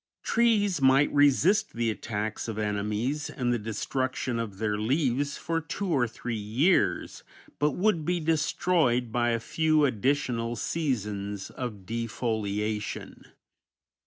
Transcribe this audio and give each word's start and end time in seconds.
Trees 0.23 0.81
might 0.81 1.13
resist 1.13 1.73
the 1.73 1.91
attacks 1.91 2.47
of 2.47 2.57
enemies 2.57 3.29
and 3.29 3.53
the 3.53 3.59
destruction 3.59 4.39
of 4.39 4.57
their 4.57 4.75
leaves 4.79 5.37
for 5.37 5.61
two 5.61 5.89
or 5.89 6.07
three 6.07 6.33
years, 6.35 7.21
but 7.59 7.73
would 7.73 8.03
be 8.03 8.19
destroyed 8.19 9.11
by 9.11 9.29
a 9.29 9.39
few 9.39 9.85
additional 9.85 10.55
seasons 10.55 11.51
of 11.51 11.85
defoliation. 11.85 13.25